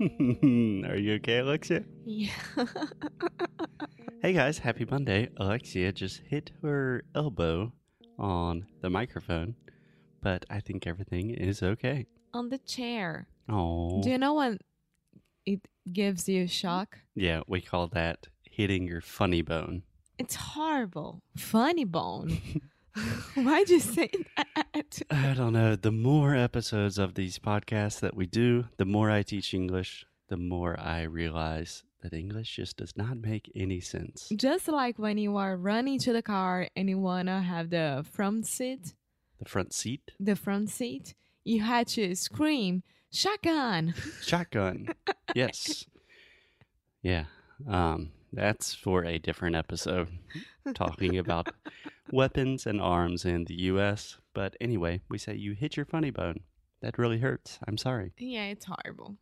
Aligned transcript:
Are 0.90 0.96
you 0.96 1.14
okay, 1.16 1.38
Alexia? 1.38 1.84
Yeah. 2.06 2.30
Hey 4.22 4.34
guys, 4.34 4.58
happy 4.58 4.84
Monday. 4.84 5.30
Alexia 5.38 5.92
just 5.92 6.20
hit 6.28 6.50
her 6.60 7.04
elbow 7.14 7.72
on 8.18 8.66
the 8.82 8.90
microphone, 8.90 9.54
but 10.22 10.44
I 10.50 10.60
think 10.60 10.86
everything 10.86 11.30
is 11.30 11.62
okay. 11.62 12.04
On 12.34 12.50
the 12.50 12.58
chair. 12.58 13.28
Oh, 13.48 14.02
Do 14.02 14.10
you 14.10 14.18
know 14.18 14.34
when 14.34 14.58
it 15.46 15.60
gives 15.90 16.28
you 16.28 16.46
shock? 16.46 16.98
yeah, 17.14 17.40
we 17.46 17.62
call 17.62 17.86
that 17.88 18.26
hitting 18.42 18.86
your 18.86 19.00
funny 19.00 19.40
bone. 19.40 19.84
It's 20.18 20.34
horrible. 20.34 21.22
Funny 21.34 21.84
bone. 21.86 22.42
Why'd 23.34 23.70
you 23.70 23.80
say 23.80 24.10
that? 24.36 24.66
I 25.10 25.34
don't 25.34 25.52
know. 25.52 25.76
The 25.76 25.92
more 25.92 26.34
episodes 26.34 26.98
of 26.98 27.14
these 27.14 27.38
podcasts 27.38 28.00
that 28.00 28.14
we 28.16 28.26
do, 28.26 28.66
the 28.76 28.84
more 28.84 29.10
I 29.10 29.22
teach 29.22 29.54
English, 29.54 30.06
the 30.28 30.36
more 30.36 30.78
I 30.78 31.02
realize 31.02 31.84
that 32.02 32.12
English 32.14 32.56
just 32.56 32.76
does 32.78 32.96
not 32.96 33.18
make 33.18 33.50
any 33.54 33.80
sense. 33.80 34.30
Just 34.34 34.68
like 34.68 34.98
when 34.98 35.18
you 35.18 35.36
are 35.36 35.56
running 35.56 35.98
to 36.00 36.12
the 36.12 36.22
car 36.22 36.68
and 36.74 36.88
you 36.88 36.98
wanna 36.98 37.42
have 37.42 37.70
the 37.70 38.04
front 38.10 38.46
seat, 38.46 38.94
The 39.38 39.48
front 39.48 39.72
seat, 39.74 40.12
the 40.18 40.36
front 40.36 40.70
seat, 40.70 41.14
you 41.44 41.60
had 41.62 41.86
to 41.88 42.14
scream, 42.14 42.82
shotgun. 43.12 43.94
shotgun. 44.22 44.88
yes. 45.34 45.84
Yeah. 47.02 47.24
Um, 47.68 48.10
that's 48.32 48.74
for 48.74 49.04
a 49.04 49.18
different 49.18 49.56
episode 49.56 50.08
talking 50.74 51.18
about 51.18 51.48
weapons 52.12 52.66
and 52.66 52.80
arms 52.80 53.24
in 53.24 53.44
the 53.44 53.54
US. 53.72 54.18
But 54.34 54.56
anyway, 54.60 55.00
we 55.08 55.18
say 55.18 55.34
you 55.34 55.52
hit 55.52 55.76
your 55.76 55.86
funny 55.86 56.10
bone. 56.10 56.40
That 56.82 56.98
really 56.98 57.18
hurts. 57.18 57.58
I'm 57.66 57.76
sorry. 57.76 58.12
Yeah, 58.18 58.44
it's 58.44 58.66
horrible. 58.66 59.16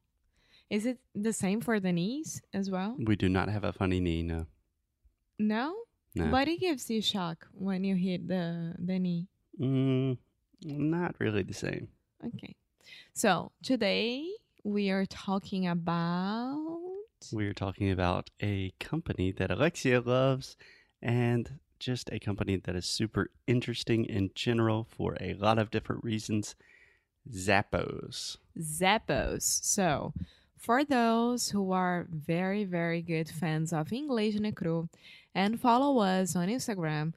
Is 0.71 0.85
it 0.87 0.99
the 1.15 1.33
same 1.33 1.61
for 1.61 1.81
the 1.81 1.93
knees 1.93 2.43
as 2.53 2.71
well? 2.71 2.97
We 2.99 3.17
do 3.17 3.29
not 3.29 3.49
have 3.49 3.65
a 3.65 3.73
funny 3.73 4.01
knee, 4.01 4.23
no. 4.23 4.47
No? 5.39 5.75
No. 6.15 6.27
But 6.31 6.49
it 6.49 6.61
gives 6.61 6.91
you 6.91 7.01
shock 7.01 7.47
when 7.53 7.85
you 7.85 7.95
hit 7.95 8.29
the, 8.29 8.75
the 8.79 8.99
knee. 8.99 9.29
Mm, 9.59 10.19
not 10.63 11.15
really 11.19 11.43
the 11.43 11.55
same. 11.55 11.89
Okay. 12.25 12.55
So 13.15 13.53
today 13.63 14.27
we 14.63 14.91
are 14.91 15.07
talking 15.07 15.67
about 15.67 16.68
We 17.33 17.47
are 17.47 17.55
talking 17.55 17.91
about 17.91 18.31
a 18.41 18.73
company 18.79 19.33
that 19.33 19.51
Alexia 19.51 20.01
loves 20.01 20.57
and 21.03 21.59
just 21.79 22.11
a 22.13 22.19
company 22.19 22.57
that 22.57 22.75
is 22.75 22.87
super 22.87 23.31
interesting 23.47 24.05
in 24.05 24.31
general 24.35 24.87
for 24.89 25.17
a 25.21 25.35
lot 25.35 25.59
of 25.59 25.71
different 25.71 26.05
reasons. 26.05 26.55
Zappos. 27.31 28.39
Zappos. 28.59 29.43
So 29.43 30.13
for 30.57 30.85
those 30.85 31.51
who 31.51 31.73
are 31.73 32.07
very, 32.11 32.65
very 32.65 33.03
good 33.03 33.29
fans 33.29 33.73
of 33.73 33.93
English 33.93 34.37
Necru 34.37 34.89
and 35.35 35.61
follow 35.61 35.99
us 36.01 36.35
on 36.35 36.49
Instagram, 36.49 37.13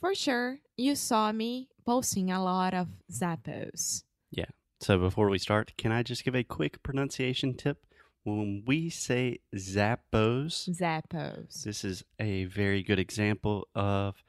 for 0.00 0.14
sure 0.14 0.58
you 0.76 0.94
saw 0.94 1.32
me 1.32 1.68
posting 1.86 2.30
a 2.30 2.42
lot 2.42 2.74
of 2.74 2.88
Zappos. 3.10 4.02
Yeah. 4.30 4.46
So 4.80 4.98
before 4.98 5.30
we 5.30 5.38
start, 5.38 5.72
can 5.78 5.92
I 5.92 6.02
just 6.02 6.24
give 6.24 6.34
a 6.34 6.42
quick 6.44 6.82
pronunciation 6.82 7.54
tip? 7.54 7.78
When 8.24 8.62
we 8.66 8.88
say 8.88 9.40
Zappos, 9.54 10.70
Zappos. 10.70 11.62
this 11.62 11.84
is 11.84 12.04
a 12.18 12.44
very 12.46 12.82
good 12.82 12.98
example 12.98 13.68
of 13.74 14.22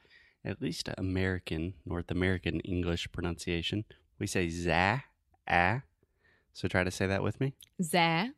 at 0.44 0.60
least 0.60 0.90
American, 0.98 1.72
North 1.86 2.10
American 2.10 2.60
English 2.60 3.10
pronunciation. 3.10 3.86
We 4.18 4.26
say 4.26 4.50
za, 4.50 5.04
ah. 5.48 5.82
So 6.52 6.68
try 6.68 6.84
to 6.84 6.90
say 6.90 7.06
that 7.06 7.22
with 7.22 7.40
me. 7.40 7.54
Za. 7.82 8.32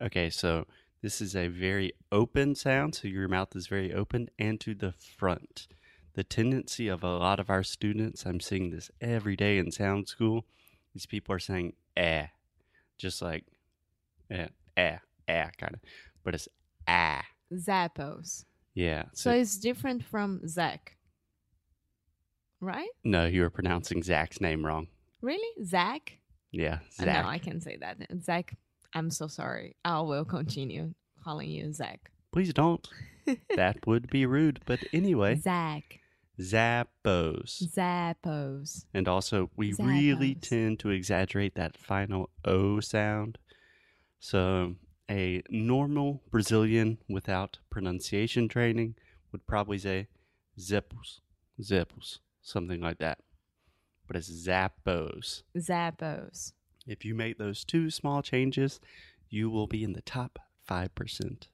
Okay, 0.00 0.30
so 0.30 0.66
this 1.02 1.20
is 1.20 1.36
a 1.36 1.48
very 1.48 1.92
open 2.10 2.54
sound, 2.54 2.94
so 2.94 3.08
your 3.08 3.28
mouth 3.28 3.54
is 3.54 3.66
very 3.66 3.92
open 3.92 4.30
and 4.38 4.58
to 4.60 4.74
the 4.74 4.92
front. 4.92 5.68
The 6.14 6.24
tendency 6.24 6.88
of 6.88 7.04
a 7.04 7.16
lot 7.18 7.40
of 7.40 7.50
our 7.50 7.62
students, 7.62 8.24
I'm 8.24 8.40
seeing 8.40 8.70
this 8.70 8.90
every 9.02 9.36
day 9.36 9.58
in 9.58 9.70
sound 9.70 10.08
school, 10.08 10.46
these 10.94 11.06
people 11.06 11.34
are 11.34 11.38
saying 11.38 11.74
eh, 11.96 12.28
just 12.96 13.20
like 13.20 13.44
eh, 14.30 14.48
eh, 14.76 14.96
eh, 15.28 15.48
kind 15.58 15.74
of, 15.74 15.80
but 16.24 16.34
it's 16.34 16.48
ah. 16.86 17.22
Zappos. 17.52 18.44
Yeah. 18.74 19.04
So 19.12 19.30
So, 19.30 19.32
it's 19.32 19.58
different 19.58 20.04
from 20.04 20.46
Zach. 20.48 20.96
Right? 22.60 22.88
no, 23.04 23.26
you 23.26 23.42
were 23.42 23.50
pronouncing 23.50 24.02
Zach's 24.04 24.40
name 24.40 24.64
wrong. 24.64 24.86
Really? 25.20 25.64
Zach? 25.64 26.18
Yeah, 26.52 26.78
Zach. 26.92 27.24
No, 27.24 27.28
I 27.28 27.38
can 27.38 27.60
say 27.60 27.76
that. 27.80 27.96
Zach, 28.22 28.54
I'm 28.94 29.10
so 29.10 29.26
sorry. 29.26 29.74
I 29.84 30.00
will 30.00 30.24
continue 30.24 30.94
calling 31.24 31.50
you 31.50 31.72
Zach. 31.72 32.10
Please 32.32 32.52
don't. 32.52 32.86
that 33.56 33.86
would 33.86 34.08
be 34.10 34.26
rude. 34.26 34.60
But 34.64 34.80
anyway, 34.92 35.36
Zach. 35.36 36.00
Zappos. 36.40 37.62
Zappos. 37.74 38.84
And 38.94 39.08
also, 39.08 39.50
we 39.56 39.74
really 39.78 40.34
tend 40.34 40.78
to 40.80 40.90
exaggerate 40.90 41.54
that 41.56 41.76
final 41.76 42.30
O 42.44 42.80
sound. 42.80 43.38
So, 44.24 44.76
a 45.10 45.42
normal 45.50 46.22
Brazilian 46.30 46.98
without 47.08 47.58
pronunciation 47.70 48.46
training 48.46 48.94
would 49.32 49.48
probably 49.48 49.78
say 49.78 50.06
zippos, 50.56 51.18
zippos, 51.60 52.20
something 52.40 52.80
like 52.80 52.98
that. 52.98 53.18
But 54.06 54.14
it's 54.14 54.30
zappos. 54.30 55.42
Zappos. 55.58 56.52
If 56.86 57.04
you 57.04 57.16
make 57.16 57.38
those 57.38 57.64
two 57.64 57.90
small 57.90 58.22
changes, 58.22 58.78
you 59.28 59.50
will 59.50 59.66
be 59.66 59.82
in 59.82 59.92
the 59.92 60.02
top 60.02 60.38
5% 60.70 61.48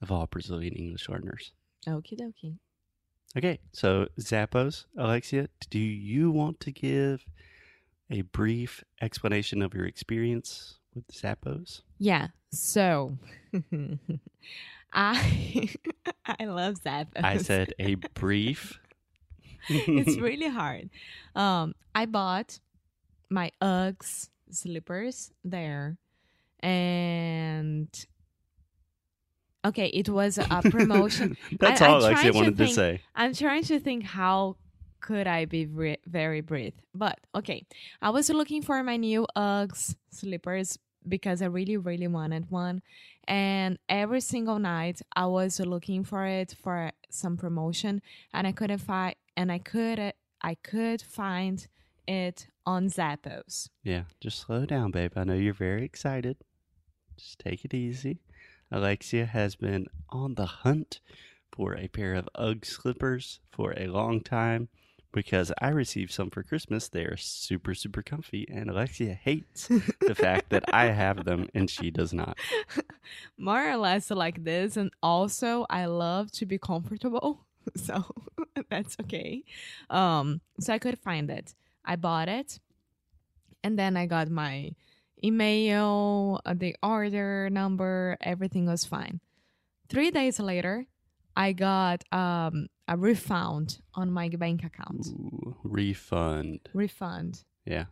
of 0.00 0.10
all 0.10 0.26
Brazilian 0.26 0.72
English 0.72 1.10
learners. 1.10 1.52
Okie 1.86 2.18
dokie. 2.18 2.56
Okay, 3.36 3.60
so 3.72 4.08
Zappos, 4.18 4.86
Alexia, 4.96 5.48
do 5.68 5.78
you 5.78 6.30
want 6.30 6.60
to 6.60 6.72
give 6.72 7.26
a 8.10 8.22
brief 8.22 8.82
explanation 9.02 9.60
of 9.60 9.74
your 9.74 9.84
experience 9.84 10.78
with 10.96 11.06
Zappos? 11.12 11.82
Yeah. 11.98 12.28
So 12.50 13.18
I 14.92 15.68
I 16.26 16.44
love 16.46 16.76
Zappos. 16.82 17.22
I 17.22 17.36
said 17.38 17.74
a 17.78 17.94
brief. 18.14 18.80
it's 19.68 20.16
really 20.18 20.48
hard. 20.48 20.90
Um, 21.34 21.74
I 21.94 22.06
bought 22.06 22.58
my 23.30 23.50
Uggs 23.60 24.28
slippers 24.50 25.32
there, 25.44 25.98
and 26.60 27.88
okay, 29.64 29.86
it 29.88 30.08
was 30.08 30.38
a 30.38 30.62
promotion. 30.70 31.36
That's 31.58 31.82
I- 31.82 31.86
I 31.86 31.88
all 31.90 32.00
to 32.00 32.30
wanted 32.32 32.56
to 32.58 32.64
think- 32.64 32.74
say. 32.74 33.00
I'm 33.14 33.34
trying 33.34 33.64
to 33.64 33.80
think 33.80 34.04
how 34.04 34.56
could 35.00 35.26
I 35.26 35.44
be 35.44 35.64
very 36.06 36.40
brief, 36.40 36.74
but 36.94 37.18
okay, 37.34 37.66
I 38.00 38.10
was 38.10 38.30
looking 38.30 38.62
for 38.62 38.82
my 38.82 38.96
new 38.96 39.26
Uggs 39.36 39.94
slippers 40.10 40.78
because 41.08 41.42
I 41.42 41.46
really, 41.46 41.76
really 41.76 42.08
wanted 42.08 42.50
one, 42.50 42.82
and 43.26 43.78
every 43.88 44.20
single 44.20 44.58
night 44.58 45.00
I 45.14 45.26
was 45.26 45.60
looking 45.60 46.04
for 46.04 46.26
it 46.26 46.54
for 46.62 46.92
some 47.10 47.36
promotion, 47.36 48.02
and 48.32 48.46
I 48.46 48.52
couldn't 48.52 48.78
find, 48.78 49.14
and 49.36 49.50
I 49.50 49.58
could, 49.58 50.12
I 50.42 50.54
could 50.54 51.02
find 51.02 51.66
it 52.06 52.48
on 52.64 52.88
Zappos. 52.88 53.68
Yeah, 53.82 54.04
just 54.20 54.40
slow 54.40 54.66
down, 54.66 54.90
babe. 54.90 55.12
I 55.16 55.24
know 55.24 55.34
you're 55.34 55.54
very 55.54 55.84
excited. 55.84 56.36
Just 57.16 57.38
take 57.38 57.64
it 57.64 57.74
easy. 57.74 58.20
Alexia 58.70 59.26
has 59.26 59.54
been 59.54 59.86
on 60.10 60.34
the 60.34 60.46
hunt 60.46 61.00
for 61.52 61.76
a 61.76 61.88
pair 61.88 62.14
of 62.14 62.28
Ugg 62.34 62.66
slippers 62.66 63.40
for 63.50 63.74
a 63.76 63.86
long 63.86 64.20
time 64.20 64.68
because 65.16 65.50
I 65.60 65.70
received 65.70 66.12
some 66.12 66.30
for 66.30 66.44
Christmas. 66.44 66.88
They 66.88 67.04
are 67.04 67.16
super, 67.16 67.74
super 67.74 68.02
comfy, 68.02 68.46
and 68.48 68.70
Alexia 68.70 69.14
hates 69.14 69.66
the 69.66 70.14
fact 70.14 70.50
that 70.50 70.62
I 70.72 70.86
have 70.86 71.24
them 71.24 71.48
and 71.54 71.68
she 71.68 71.90
does 71.90 72.12
not. 72.12 72.38
more 73.38 73.70
or 73.70 73.76
less 73.76 74.10
like 74.10 74.44
this 74.44 74.76
and 74.76 74.90
also 75.02 75.66
i 75.70 75.86
love 75.86 76.30
to 76.32 76.46
be 76.46 76.58
comfortable 76.58 77.46
so 77.76 78.04
that's 78.70 78.96
okay 79.00 79.44
um 79.90 80.40
so 80.60 80.72
i 80.72 80.78
could 80.78 80.98
find 80.98 81.30
it 81.30 81.54
i 81.84 81.96
bought 81.96 82.28
it 82.28 82.58
and 83.62 83.78
then 83.78 83.96
i 83.96 84.06
got 84.06 84.28
my 84.28 84.70
email 85.24 86.40
uh, 86.44 86.54
the 86.56 86.76
order 86.82 87.48
number 87.50 88.16
everything 88.20 88.66
was 88.66 88.84
fine 88.84 89.20
three 89.88 90.10
days 90.10 90.38
later 90.38 90.86
i 91.36 91.52
got 91.52 92.02
um 92.12 92.68
a 92.88 92.96
refund 92.96 93.80
on 93.94 94.10
my 94.10 94.28
bank 94.28 94.64
account 94.64 95.06
Ooh, 95.08 95.56
refund. 95.64 96.68
refund 96.72 97.44
Yeah. 97.64 97.86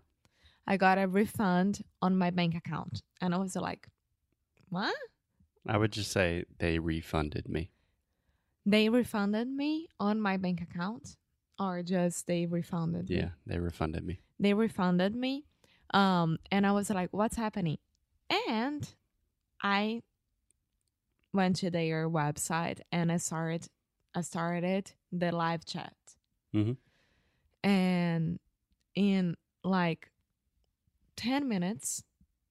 i 0.67 0.76
got 0.76 0.99
a 0.99 1.06
refund 1.08 1.82
on 2.00 2.17
my 2.17 2.31
bank 2.31 2.55
account 2.55 3.02
and 3.20 3.35
i 3.35 3.38
was 3.38 3.56
like 3.56 3.88
what 4.69 4.94
I 5.67 5.79
would 5.79 5.93
just 5.93 6.12
say 6.12 6.44
they 6.58 6.79
refunded 6.79 7.49
me. 7.49 7.70
They 8.67 8.91
refunded 8.91 9.49
me 9.49 9.88
on 9.99 10.20
my 10.20 10.37
bank 10.37 10.61
account, 10.61 11.17
or 11.58 11.82
just 11.82 12.26
they 12.26 12.44
refunded 12.44 13.08
me? 13.08 13.17
Yeah, 13.17 13.31
they 13.47 13.58
refunded 13.58 14.05
me. 14.05 14.20
They 14.38 14.52
refunded 14.52 15.14
me, 15.14 15.47
um, 15.94 16.38
and 16.50 16.67
I 16.67 16.73
was 16.73 16.90
like, 16.90 17.11
"What's 17.12 17.37
happening?" 17.37 17.79
And 18.49 18.87
I 19.62 20.02
went 21.32 21.56
to 21.56 21.70
their 21.70 22.08
website 22.08 22.81
and 22.93 23.11
I 23.11 23.17
started 23.17 23.69
I 24.14 24.20
started 24.22 24.93
the 25.12 25.32
live 25.32 25.64
chat. 25.64 25.94
Mhm. 26.55 26.76
And 27.62 28.38
in 28.94 29.37
like 29.62 30.11
10 31.16 31.49
minutes 31.49 32.05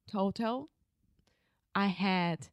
total, 0.07 0.69
I 1.75 1.87
had 1.87 2.47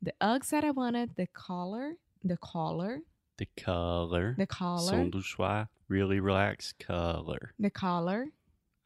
the 0.00 0.14
Uggs 0.20 0.50
that 0.50 0.64
I 0.64 0.70
wanted, 0.70 1.16
the 1.16 1.26
collar, 1.28 1.94
the 2.22 2.36
collar, 2.36 3.00
The 3.38 3.46
color. 3.56 4.34
the 4.38 4.46
collar, 4.46 4.90
Son 4.90 5.10
du 5.10 5.22
choix. 5.22 5.66
Really 5.88 6.20
relaxed 6.20 6.78
Color. 6.78 7.54
the 7.58 7.70
collar, 7.70 8.28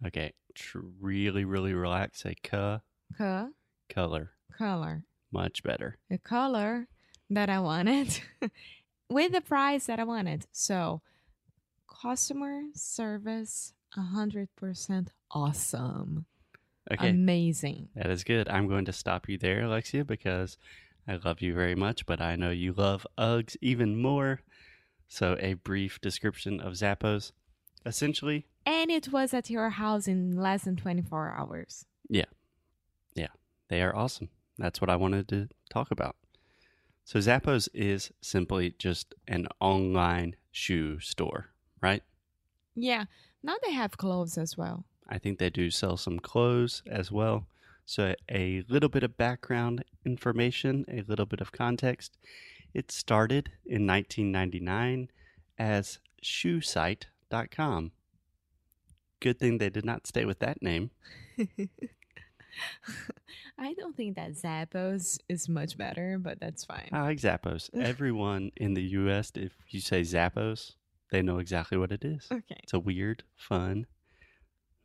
Okay. 0.05 0.33
Tr- 0.55 0.81
really, 1.01 1.45
really 1.45 1.73
relax. 1.75 2.23
Say 2.23 2.35
ca. 2.43 2.81
co- 3.17 3.53
Color. 3.89 4.33
color, 4.57 5.05
Much 5.31 5.63
better. 5.63 5.99
the 6.09 6.19
color 6.19 6.89
that 7.31 7.49
I 7.51 7.61
wanted 7.61 8.21
with 9.09 9.33
the 9.33 9.41
price 9.41 9.87
that 9.87 10.01
I 10.01 10.05
wanted. 10.05 10.47
So, 10.53 11.03
customer 12.03 12.63
service 12.75 13.73
100% 13.97 15.09
awesome. 15.31 16.27
Okay. 16.93 17.09
Amazing. 17.11 17.89
that 17.97 18.11
is 18.11 18.23
good. 18.23 18.49
I'm 18.49 18.69
going 18.69 18.85
to 18.85 18.93
stop 18.93 19.29
you 19.29 19.39
there, 19.39 19.63
Alexia, 19.63 20.05
because 20.05 20.57
I 21.09 21.17
love 21.17 21.41
you 21.41 21.53
very 21.55 21.75
much, 21.75 22.07
but 22.07 22.21
I 22.21 22.37
know 22.37 22.51
you 22.51 22.73
love 22.73 23.07
Uggs 23.19 23.57
even 23.61 24.01
more. 24.01 24.41
So, 25.09 25.37
a 25.41 25.55
brief 25.55 26.01
description 26.01 26.61
of 26.61 26.75
Zappos. 26.75 27.33
Essentially, 27.85 28.47
And 28.65 28.91
it 28.91 29.13
was 29.13 29.33
at 29.33 29.49
your 29.49 29.71
house 29.71 30.09
in 30.09 30.37
less 30.37 30.65
than 30.65 30.75
24 30.75 31.37
hours. 31.39 31.87
Yeah. 32.09 32.25
Yeah. 33.15 33.29
They 33.69 33.81
are 33.81 33.95
awesome. 33.95 34.29
That's 34.59 34.81
what 34.81 34.91
I 34.91 34.97
wanted 34.97 35.29
to 35.29 35.49
talk 35.71 35.93
about. 35.93 36.17
So, 37.07 37.21
Zappos 37.21 37.69
is 37.73 38.11
simply 38.21 38.75
just 38.81 39.15
an 39.29 39.47
online 39.61 40.35
shoe 40.51 40.99
store, 40.99 41.51
right? 41.81 42.03
Yeah. 42.75 43.05
Now 43.45 43.55
they 43.63 43.71
have 43.75 43.97
clothes 43.97 44.37
as 44.37 44.57
well. 44.57 44.85
I 45.09 45.19
think 45.19 45.39
they 45.39 45.49
do 45.49 45.71
sell 45.71 45.97
some 45.97 46.19
clothes 46.19 46.83
as 46.85 47.13
well. 47.13 47.47
So, 47.85 48.17
a 48.29 48.65
little 48.69 48.89
bit 48.89 49.05
of 49.05 49.17
background 49.17 49.85
information, 50.05 50.85
a 50.89 51.03
little 51.03 51.27
bit 51.27 51.41
of 51.41 51.53
context. 51.53 52.19
It 52.75 52.91
started 52.91 53.53
in 53.65 53.87
1999 53.87 55.09
as 55.59 56.01
shoesite.com. 56.25 57.93
Good 59.21 59.39
thing 59.39 59.59
they 59.59 59.71
did 59.71 59.85
not 59.85 60.09
stay 60.09 60.25
with 60.25 60.41
that 60.41 60.61
name. 60.61 60.91
I 63.59 63.75
don't 63.75 63.97
think 63.97 64.17
that 64.17 64.33
Zappos 64.33 65.19
is 65.29 65.49
much 65.49 65.77
better, 65.77 66.19
but 66.21 66.41
that's 66.41 66.65
fine. 66.65 66.89
I 66.93 67.03
like 67.03 67.19
Zappos. 67.19 67.71
Everyone 67.81 68.53
in 68.57 68.75
the 68.75 68.83
US, 68.83 69.33
if 69.35 69.53
you 69.69 69.81
say 69.81 70.03
Zappos, 70.03 70.75
they 71.11 71.23
know 71.23 71.39
exactly 71.39 71.79
what 71.79 71.93
it 71.93 72.05
is. 72.05 72.29
okay. 72.31 72.61
It's 72.63 72.73
a 72.73 72.79
weird, 72.79 73.23
fun. 73.37 73.87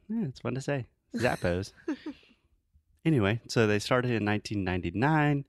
Yeah, 0.08 0.26
it's 0.26 0.40
fun 0.40 0.56
to 0.56 0.62
say. 0.62 0.88
Zappos. 1.16 1.74
anyway, 3.06 3.42
so 3.48 3.68
they 3.68 3.80
started 3.80 4.12
in 4.12 4.26
1999 4.26 5.46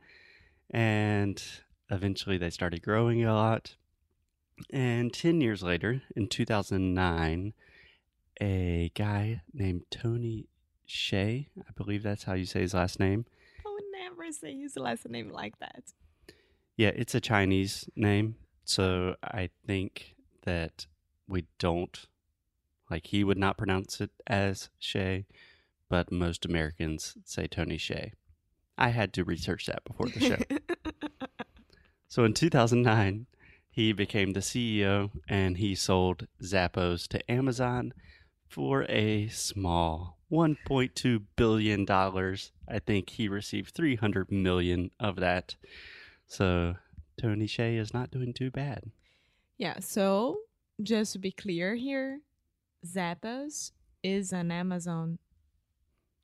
and 0.71 1.43
eventually 1.91 2.39
they 2.39 2.51
started 2.51 2.83
growing 2.83 3.25
a 3.25 3.35
lot. 3.35 3.77
And 4.71 5.13
10 5.13 5.41
years 5.41 5.63
later, 5.63 6.03
in 6.15 6.29
2009, 6.29 7.53
a 8.41 8.91
guy 8.95 9.43
named 9.53 9.83
Tony 9.91 10.49
Hsieh, 10.89 11.47
I 11.59 11.73
believe 11.77 12.03
that's 12.03 12.25
how 12.25 12.35
you 12.35 12.45
say 12.45 12.61
his 12.61 12.75
last 12.75 13.01
name. 13.01 13.25
I 13.67 13.71
would 13.73 13.85
never 13.93 14.31
say 14.33 14.57
his 14.57 14.77
last 14.77 15.09
name 15.09 15.31
like 15.31 15.59
that. 15.59 15.93
Yeah, 16.77 16.91
it's 16.95 17.15
a 17.15 17.21
Chinese 17.21 17.89
name. 17.97 18.37
So 18.65 19.15
oh. 19.15 19.15
I 19.23 19.51
think 19.67 20.15
that 20.43 20.87
we 21.29 21.47
don't, 21.59 22.07
like, 22.91 23.07
he 23.09 23.25
would 23.25 23.39
not 23.39 23.59
pronounce 23.59 24.01
it 24.01 24.11
as 24.27 24.71
Shay, 24.79 25.27
but 25.89 26.13
most 26.13 26.45
Americans 26.45 27.17
say 27.25 27.47
Tony 27.47 27.79
Hsieh. 27.79 28.13
I 28.79 28.89
had 28.89 29.13
to 29.15 29.25
research 29.25 29.67
that 29.67 29.85
before 29.85 30.09
the 30.09 30.21
show. 30.21 30.39
so 32.09 32.25
in 32.25 32.33
2009, 32.33 33.27
he 33.71 33.93
became 33.93 34.33
the 34.33 34.41
CEO 34.41 35.11
and 35.29 35.57
he 35.57 35.75
sold 35.75 36.27
Zappos 36.43 37.09
to 37.09 37.31
Amazon 37.31 37.95
for 38.53 38.85
a 38.85 39.29
small 39.29 40.19
$1.2 40.31 41.23
billion. 41.37 41.87
I 41.89 42.79
think 42.79 43.11
he 43.11 43.29
received 43.29 43.75
300 43.75 44.31
million 44.31 44.91
of 45.01 45.17
that. 45.17 45.57
So 46.27 46.77
Tony 47.21 47.47
Hsieh 47.47 47.79
is 47.79 47.95
not 47.95 48.11
doing 48.11 48.33
too 48.35 48.51
bad. 48.51 48.91
yeah, 49.57 49.79
so 49.81 50.39
just 50.83 51.13
to 51.15 51.19
be 51.19 51.31
clear 51.33 51.75
here, 51.75 52.21
Zappos 52.87 53.73
is 54.03 54.33
an 54.33 54.51
Amazon 54.51 55.19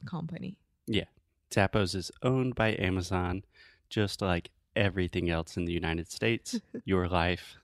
company. 0.07 0.59
Yeah. 0.87 1.05
Zappos 1.51 1.95
is 1.95 2.11
owned 2.23 2.55
by 2.55 2.77
Amazon, 2.79 3.45
just 3.89 4.21
like 4.21 4.51
everything 4.77 5.31
else 5.31 5.57
in 5.57 5.65
the 5.65 5.73
United 5.73 6.11
States. 6.11 6.61
Your 6.85 7.09
life 7.09 7.57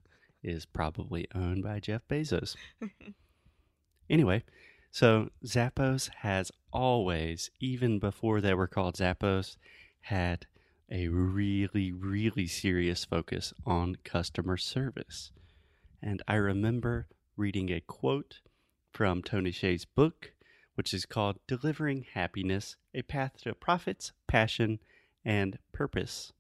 is 0.43 0.65
probably 0.65 1.27
owned 1.35 1.63
by 1.63 1.81
Jeff 1.81 2.03
Bezos. 2.09 2.57
Anyway, 4.09 4.43
so 4.91 5.31
Zappos 5.45 6.09
has 6.19 6.53
always, 6.73 7.51
even 7.61 7.99
before 7.99 8.41
they 8.41 8.55
were 8.55 8.67
called 8.67 8.97
Zappos, 8.97 9.57
had 10.03 10.47
a 10.91 11.09
really, 11.09 11.93
really 11.93 12.47
serious 12.47 13.05
focus 13.05 13.53
on 13.65 13.97
customer 14.05 14.57
service. 14.57 15.33
And 16.03 16.23
I 16.29 16.35
remember 16.35 17.09
reading 17.37 17.71
a 17.71 17.81
quote 17.81 18.41
from 18.93 19.23
Tony 19.23 19.51
Hsieh's 19.51 19.85
book, 19.85 20.33
which 20.75 20.93
is 20.93 21.07
called 21.07 21.39
Delivering 21.47 22.07
Happiness 22.15 22.77
A 22.95 23.03
Path 23.03 23.39
to 23.43 23.55
Profits, 23.55 24.13
Passion, 24.29 24.79
and 25.25 25.59
Purpose. 25.73 26.33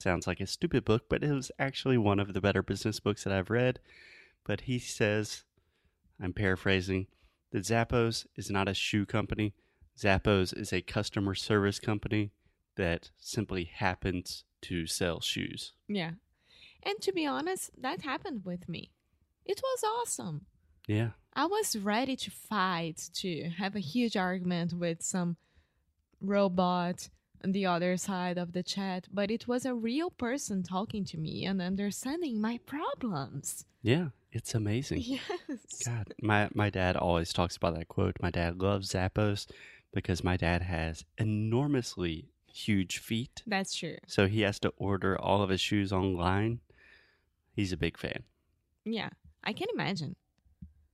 Sounds 0.00 0.26
like 0.26 0.40
a 0.40 0.46
stupid 0.46 0.84
book, 0.84 1.04
but 1.08 1.22
it 1.22 1.32
was 1.32 1.50
actually 1.58 1.98
one 1.98 2.20
of 2.20 2.34
the 2.34 2.40
better 2.40 2.62
business 2.62 3.00
books 3.00 3.24
that 3.24 3.32
I've 3.32 3.50
read. 3.50 3.80
But 4.44 4.62
he 4.62 4.78
says, 4.78 5.44
I'm 6.20 6.32
paraphrasing, 6.32 7.06
that 7.52 7.64
Zappos 7.64 8.26
is 8.36 8.50
not 8.50 8.68
a 8.68 8.74
shoe 8.74 9.06
company. 9.06 9.54
Zappos 9.96 10.56
is 10.56 10.72
a 10.72 10.82
customer 10.82 11.34
service 11.34 11.78
company 11.78 12.32
that 12.76 13.10
simply 13.18 13.64
happens 13.64 14.44
to 14.62 14.86
sell 14.86 15.20
shoes. 15.20 15.72
Yeah. 15.88 16.12
And 16.82 17.00
to 17.00 17.12
be 17.12 17.26
honest, 17.26 17.70
that 17.80 18.02
happened 18.02 18.42
with 18.44 18.68
me. 18.68 18.92
It 19.44 19.60
was 19.62 19.84
awesome. 19.84 20.46
Yeah. 20.86 21.10
I 21.34 21.46
was 21.46 21.76
ready 21.76 22.16
to 22.16 22.30
fight, 22.30 23.10
to 23.14 23.50
have 23.58 23.76
a 23.76 23.80
huge 23.80 24.16
argument 24.16 24.72
with 24.72 25.02
some 25.02 25.36
robot 26.20 27.08
on 27.44 27.52
the 27.52 27.66
other 27.66 27.96
side 27.96 28.38
of 28.38 28.52
the 28.52 28.62
chat, 28.62 29.06
but 29.12 29.30
it 29.30 29.46
was 29.46 29.64
a 29.64 29.74
real 29.74 30.10
person 30.10 30.62
talking 30.62 31.04
to 31.04 31.18
me 31.18 31.44
and 31.44 31.62
understanding 31.62 32.40
my 32.40 32.58
problems. 32.66 33.64
Yeah. 33.82 34.08
It's 34.38 34.54
amazing. 34.54 35.02
Yes. 35.04 35.82
God, 35.84 36.14
my 36.22 36.48
my 36.54 36.70
dad 36.70 36.96
always 36.96 37.32
talks 37.32 37.56
about 37.56 37.74
that 37.76 37.88
quote. 37.88 38.16
My 38.22 38.30
dad 38.30 38.62
loves 38.62 38.92
Zappos 38.92 39.48
because 39.92 40.22
my 40.22 40.36
dad 40.36 40.62
has 40.62 41.04
enormously 41.18 42.28
huge 42.46 42.98
feet, 42.98 43.42
That's 43.46 43.74
true. 43.74 43.96
so 44.06 44.26
he 44.28 44.42
has 44.42 44.58
to 44.60 44.72
order 44.76 45.20
all 45.20 45.42
of 45.42 45.50
his 45.50 45.60
shoes 45.60 45.92
online. 45.92 46.60
He's 47.56 47.72
a 47.72 47.76
big 47.76 47.98
fan. 47.98 48.22
Yeah. 48.84 49.10
I 49.42 49.52
can 49.52 49.68
imagine. 49.74 50.14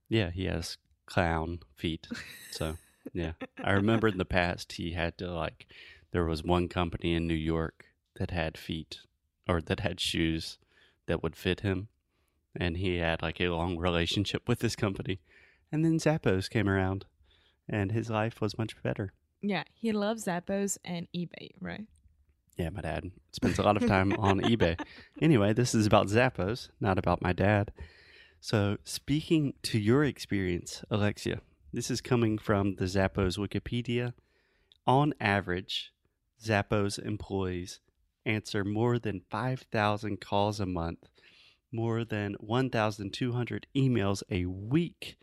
Yeah, 0.09 0.31
he 0.31 0.45
has 0.45 0.77
clown 1.05 1.59
feet. 1.75 2.07
So, 2.51 2.77
yeah. 3.13 3.33
I 3.63 3.71
remember 3.73 4.07
in 4.07 4.17
the 4.17 4.25
past 4.25 4.73
he 4.73 4.91
had 4.93 5.17
to 5.19 5.31
like 5.31 5.67
there 6.11 6.25
was 6.25 6.43
one 6.43 6.67
company 6.67 7.13
in 7.13 7.27
New 7.27 7.33
York 7.35 7.85
that 8.15 8.31
had 8.31 8.57
feet 8.57 9.01
or 9.47 9.61
that 9.61 9.81
had 9.81 9.99
shoes 9.99 10.57
that 11.05 11.21
would 11.21 11.35
fit 11.35 11.59
him 11.61 11.89
and 12.59 12.77
he 12.77 12.97
had 12.97 13.21
like 13.21 13.39
a 13.39 13.49
long 13.49 13.77
relationship 13.77 14.47
with 14.47 14.59
this 14.59 14.75
company. 14.75 15.19
And 15.71 15.83
then 15.83 15.97
Zappos 15.99 16.49
came 16.49 16.69
around 16.69 17.05
and 17.67 17.91
his 17.91 18.09
life 18.09 18.41
was 18.41 18.57
much 18.57 18.81
better. 18.83 19.13
Yeah. 19.41 19.63
He 19.73 19.91
loves 19.91 20.25
Zappos 20.25 20.77
and 20.85 21.07
eBay, 21.15 21.51
right? 21.59 21.85
Yeah, 22.57 22.69
my 22.69 22.81
dad 22.81 23.11
spends 23.31 23.59
a 23.59 23.63
lot 23.63 23.75
of 23.75 23.85
time 23.85 24.13
on 24.13 24.39
eBay. 24.39 24.79
Anyway, 25.21 25.51
this 25.53 25.75
is 25.75 25.85
about 25.85 26.07
Zappos, 26.07 26.69
not 26.79 26.97
about 26.97 27.21
my 27.21 27.33
dad. 27.33 27.71
So, 28.39 28.77
speaking 28.83 29.55
to 29.63 29.79
your 29.79 30.03
experience, 30.03 30.83
Alexia, 30.89 31.41
this 31.73 31.91
is 31.91 31.99
coming 31.99 32.37
from 32.37 32.75
the 32.75 32.85
Zappos 32.85 33.37
Wikipedia. 33.37 34.13
On 34.87 35.13
average, 35.19 35.91
Zappos 36.41 36.97
employees 36.97 37.81
answer 38.25 38.63
more 38.63 38.99
than 38.99 39.23
5,000 39.29 40.21
calls 40.21 40.59
a 40.59 40.65
month, 40.65 41.09
more 41.75 42.03
than 42.03 42.35
1,200 42.39 43.67
emails 43.75 44.23
a 44.29 44.45
week, 44.45 45.17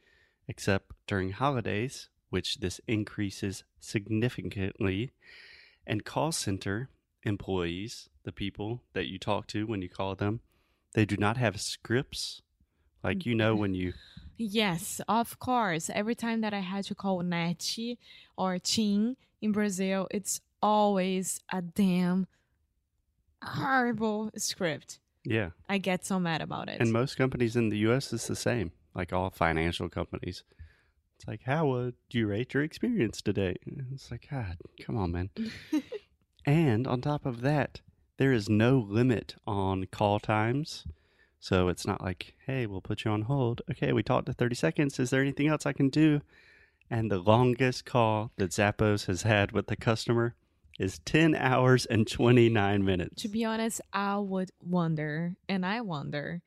except 0.47 0.93
during 1.07 1.31
holidays, 1.31 2.09
which 2.31 2.59
this 2.59 2.81
increases 2.87 3.65
significantly, 3.81 5.13
and 5.87 6.05
call 6.05 6.33
center 6.33 6.91
employees, 7.25 8.09
the 8.25 8.33
people 8.33 8.83
that 8.93 9.07
you 9.07 9.19
talk 9.19 9.47
to 9.49 9.67
when 9.67 9.83
you 9.83 9.89
call 9.89 10.15
them, 10.15 10.41
they 10.95 11.05
do 11.05 11.17
not 11.17 11.37
have 11.37 11.61
scripts. 11.61 12.43
Like 13.03 13.27
you 13.27 13.35
know 13.35 13.57
when 13.57 13.75
you 13.75 13.95
Yes, 14.37 15.01
of 15.09 15.39
course. 15.39 15.91
Every 15.93 16.15
time 16.15 16.41
that 16.41 16.55
I 16.55 16.61
had 16.61 16.85
to 16.85 16.95
call 16.95 17.23
Neti 17.23 17.99
or 18.37 18.59
Tim 18.59 19.17
in 19.41 19.53
Brazil, 19.53 20.09
it's 20.11 20.41
always 20.61 21.41
a 21.53 21.63
damn 21.63 22.27
horrible 23.43 24.31
script. 24.37 24.99
Yeah. 25.25 25.51
I 25.69 25.79
get 25.79 26.05
so 26.05 26.19
mad 26.19 26.43
about 26.43 26.69
it. 26.69 26.81
And 26.81 26.93
most 26.93 27.17
companies 27.17 27.57
in 27.57 27.69
the 27.69 27.79
US 27.79 28.13
is 28.13 28.27
the 28.27 28.37
same. 28.37 28.73
Like 28.95 29.13
all 29.13 29.31
financial 29.31 29.89
companies. 29.89 30.45
It's 31.17 31.29
like, 31.29 31.43
how 31.45 31.67
would 31.67 31.95
you 32.11 32.27
rate 32.27 32.53
your 32.53 32.63
experience 32.63 33.23
today? 33.23 33.57
It's 33.93 34.11
like, 34.11 34.27
God, 34.31 34.57
come 34.85 34.97
on, 34.97 35.13
man. 35.13 35.31
and 36.47 36.87
on 36.87 37.01
top 37.01 37.25
of 37.25 37.43
that, 37.43 37.81
there 38.19 38.33
is 38.33 38.49
no 38.49 38.79
limit 38.79 39.37
on 39.47 39.87
call 39.87 40.19
times. 40.19 40.85
So 41.39 41.69
it's 41.69 41.87
not 41.87 42.03
like, 42.03 42.35
hey, 42.47 42.67
we'll 42.67 42.81
put 42.81 43.05
you 43.05 43.11
on 43.11 43.23
hold. 43.23 43.63
Okay, 43.71 43.93
we 43.93 44.03
talked 44.03 44.27
to 44.27 44.33
30 44.33 44.55
seconds. 44.55 44.99
Is 44.99 45.11
there 45.11 45.23
anything 45.23 45.49
else 45.49 45.65
I 45.65 45.73
can 45.73 45.89
do? 45.89 46.21
And 46.91 47.11
the 47.11 47.19
longest 47.19 47.85
call 47.85 48.33
that 48.37 48.51
Zappos 48.51 49.07
has 49.07 49.23
had 49.23 49.53
with 49.53 49.69
the 49.69 49.77
customer 49.77 50.35
is 50.83 50.99
10 51.05 51.35
hours 51.35 51.87
and 51.87 52.07
29 52.07 52.85
minutes. 52.85 53.23
to 53.23 53.29
be 53.29 53.45
honest, 53.45 53.81
I 53.93 54.19
would 54.19 54.51
wonder, 54.63 55.37
and 55.49 55.65
I 55.65 55.81
wonder, 55.81 56.43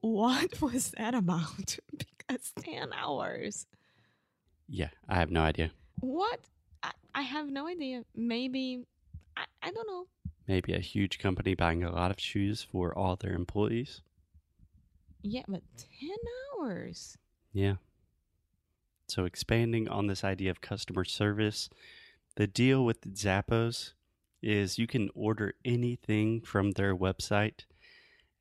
what 0.00 0.60
was 0.66 0.92
that 0.98 1.14
about? 1.14 1.78
because 1.98 2.52
10 2.62 2.92
hours. 2.92 3.66
yeah, 4.68 4.88
I 5.08 5.14
have 5.16 5.30
no 5.30 5.40
idea. 5.42 5.70
What? 6.00 6.40
I, 6.82 6.92
I 7.14 7.22
have 7.22 7.48
no 7.50 7.66
idea. 7.66 8.04
Maybe, 8.14 8.84
I, 9.36 9.44
I 9.62 9.70
don't 9.70 9.86
know. 9.86 10.06
Maybe 10.48 10.72
a 10.72 10.80
huge 10.80 11.18
company 11.18 11.54
buying 11.54 11.84
a 11.84 11.92
lot 11.92 12.10
of 12.10 12.18
shoes 12.18 12.66
for 12.70 12.96
all 12.96 13.16
their 13.16 13.34
employees. 13.34 14.00
Yeah, 15.22 15.42
but 15.46 15.62
10 16.00 16.10
hours. 16.58 17.16
Yeah. 17.52 17.74
So 19.08 19.24
expanding 19.24 19.88
on 19.88 20.06
this 20.06 20.24
idea 20.24 20.50
of 20.50 20.60
customer 20.60 21.04
service, 21.04 21.68
the 22.36 22.46
deal 22.46 22.84
with 22.84 23.00
Zappos 23.14 23.92
is 24.42 24.78
you 24.78 24.86
can 24.86 25.10
order 25.14 25.54
anything 25.64 26.40
from 26.40 26.72
their 26.72 26.96
website 26.96 27.64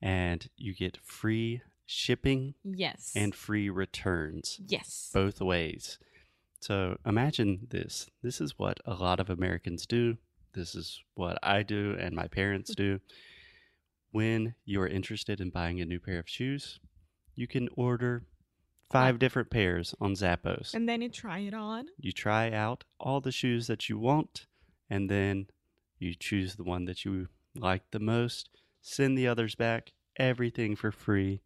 and 0.02 0.50
you 0.58 0.74
get 0.74 0.98
free 1.04 1.62
shipping 1.86 2.54
Yes. 2.64 3.12
and 3.16 3.34
free 3.36 3.70
returns 3.70 4.60
yes. 4.66 5.10
both 5.14 5.42
ways. 5.42 5.98
So 6.62 6.98
imagine 7.06 7.68
this. 7.70 8.08
This 8.22 8.40
is 8.40 8.58
what 8.58 8.80
a 8.86 8.94
lot 8.94 9.20
of 9.20 9.30
Americans 9.30 9.86
do. 9.86 10.18
This 10.54 10.76
is 10.76 11.02
what 11.16 11.38
I 11.44 11.64
do 11.64 11.96
and 12.00 12.16
my 12.16 12.28
parents 12.28 12.74
do. 12.76 13.00
When 14.12 14.56
you're 14.66 14.88
interested 14.88 15.40
in 15.42 15.50
buying 15.52 15.80
a 15.82 15.86
new 15.86 16.00
pair 16.00 16.20
of 16.20 16.28
shoes, 16.30 16.80
you 17.36 17.48
can 17.48 17.70
order 17.76 18.24
five 18.90 19.20
different 19.20 19.50
pairs 19.50 19.94
on 20.00 20.14
Zappos. 20.14 20.74
And 20.74 20.88
then 20.88 21.02
you 21.02 21.10
try 21.10 21.40
it 21.40 21.54
on. 21.54 21.88
You 22.00 22.12
try 22.12 22.52
out 22.52 22.84
all 23.00 23.22
the 23.22 23.32
shoes 23.32 23.68
that 23.68 23.90
you 23.90 23.98
want, 23.98 24.48
and 24.90 25.10
then 25.10 25.48
you 25.98 26.16
choose 26.16 26.56
the 26.56 26.64
one 26.64 26.86
that 26.86 27.06
you 27.06 27.28
like 27.56 27.84
the 27.92 28.00
most, 28.00 28.50
send 28.82 29.18
the 29.18 29.28
others 29.28 29.56
back, 29.56 29.92
everything 30.18 30.76
for 30.76 30.92
free. 30.92 31.42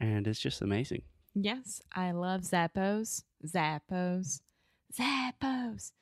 And 0.00 0.26
it's 0.26 0.40
just 0.40 0.62
amazing. 0.62 1.02
Yes, 1.34 1.82
I 1.94 2.10
love 2.10 2.42
Zappos. 2.42 3.24
Zappos. 3.46 4.40
Zappos. 4.92 5.92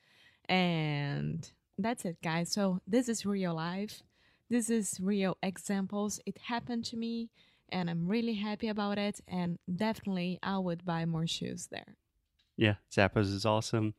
And 0.49 1.49
that's 1.79 2.05
it, 2.05 2.17
guys. 2.23 2.51
So 2.51 2.81
this 2.87 3.09
is 3.09 3.25
real 3.25 3.55
life. 3.55 4.03
This 4.49 4.69
is 4.69 4.99
real 5.01 5.37
examples. 5.43 6.21
It 6.27 6.39
happened 6.49 6.85
to 6.87 6.97
me, 6.97 7.31
and 7.73 7.89
I'm 7.91 8.07
really 8.09 8.35
happy 8.35 8.69
about 8.69 8.99
it. 8.99 9.21
And 9.29 9.59
definitely, 9.75 10.39
I 10.43 10.59
would 10.59 10.85
buy 10.85 11.05
more 11.07 11.27
shoes 11.27 11.69
there. 11.71 11.97
Yeah, 12.57 12.75
Zappos 12.91 13.33
is 13.33 13.47
awesome. 13.47 13.95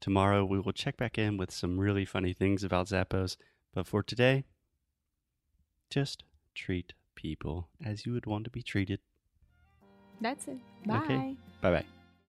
Tomorrow 0.00 0.44
we 0.44 0.60
will 0.60 0.72
check 0.72 0.96
back 0.96 1.16
in 1.16 1.36
with 1.36 1.50
some 1.50 1.78
really 1.78 2.04
funny 2.04 2.32
things 2.32 2.64
about 2.64 2.88
Zappos. 2.88 3.36
But 3.74 3.86
for 3.86 4.02
today, 4.02 4.44
just 5.88 6.24
treat 6.54 6.92
people 7.14 7.68
as 7.84 8.04
you 8.04 8.12
would 8.12 8.26
want 8.26 8.44
to 8.44 8.50
be 8.50 8.62
treated. 8.62 9.00
That's 10.20 10.46
it. 10.48 10.58
Bye. 10.86 10.96
Okay. 10.96 11.36
Bye 11.60 11.70
bye. 11.70 11.84